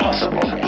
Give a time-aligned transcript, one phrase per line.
[0.00, 0.59] impossible.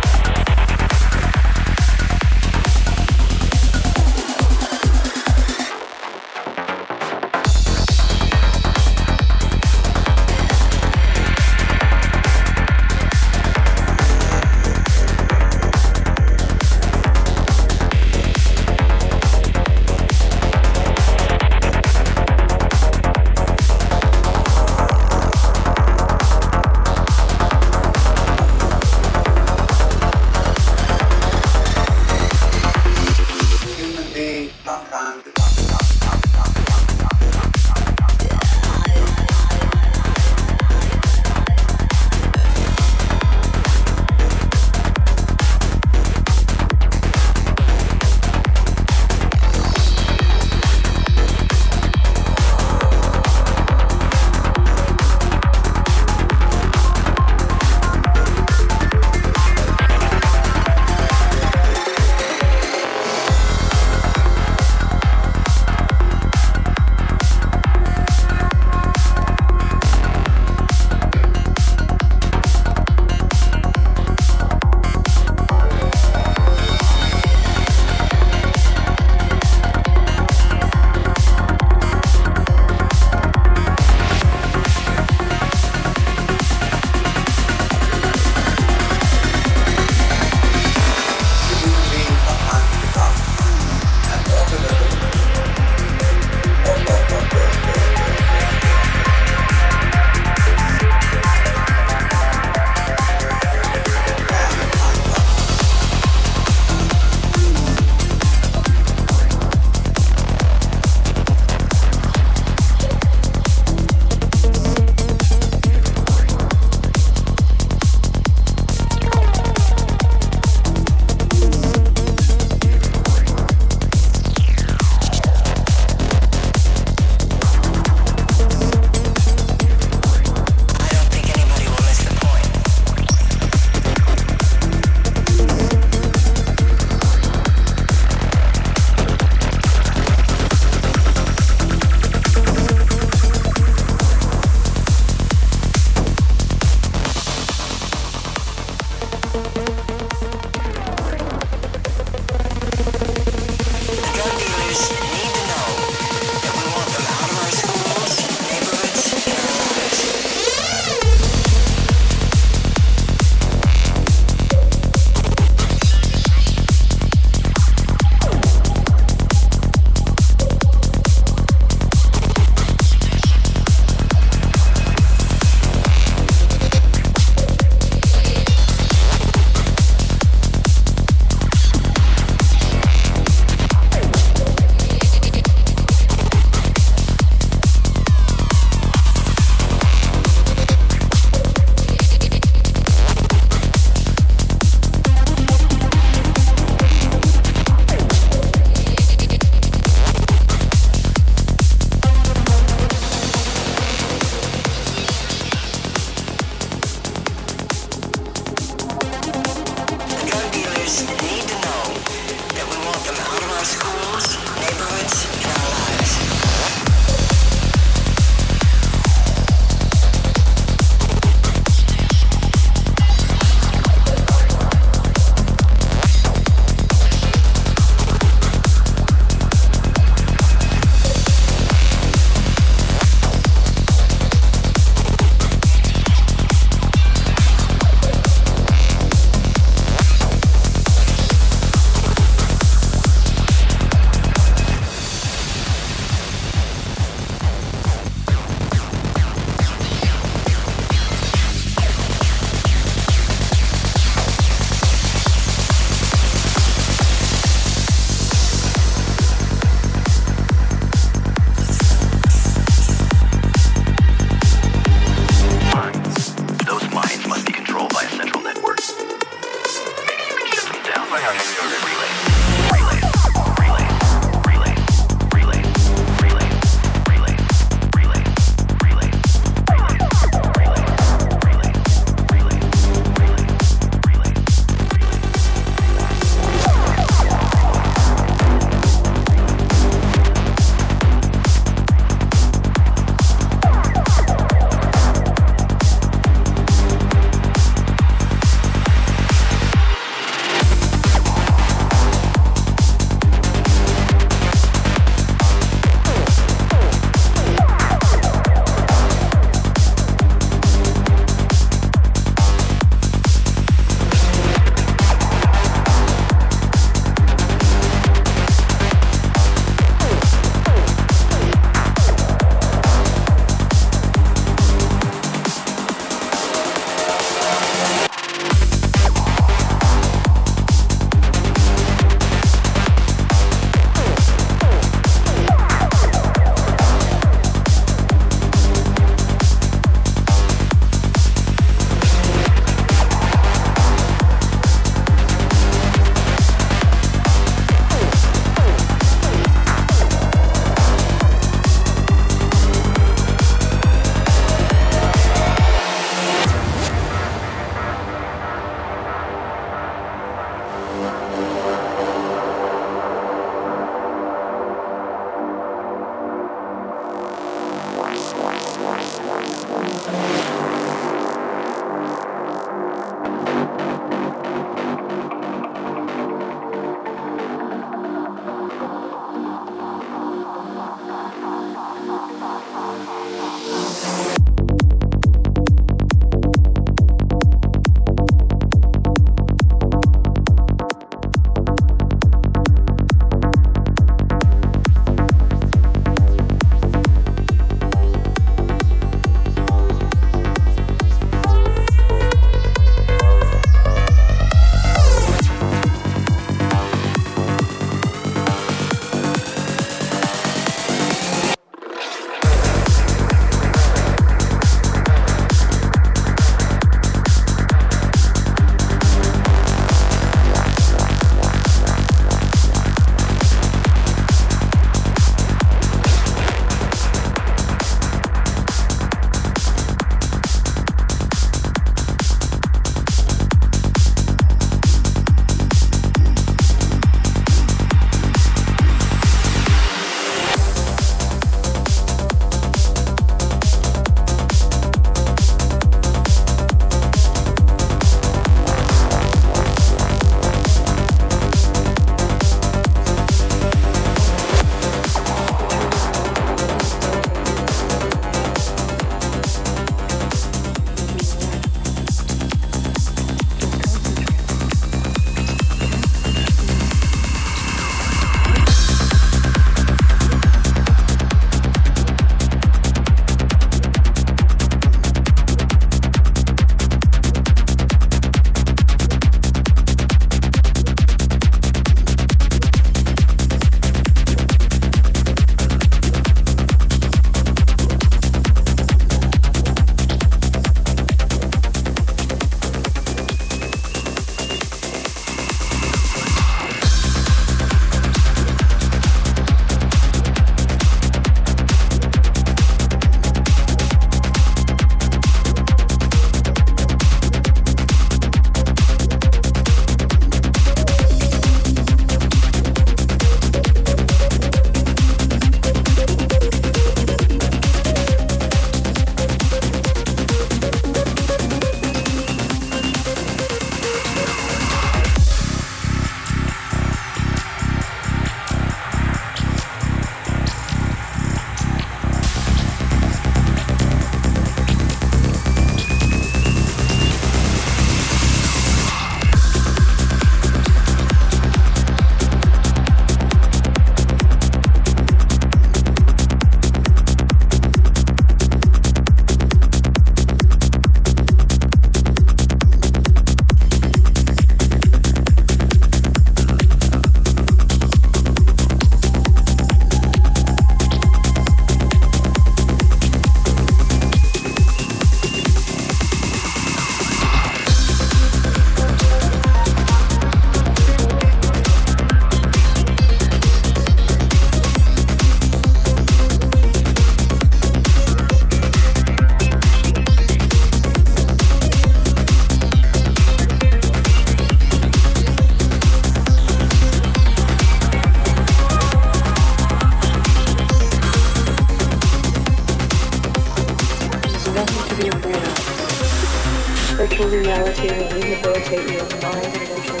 [597.01, 600.00] Virtual reality will rehabilitate your mind and eventually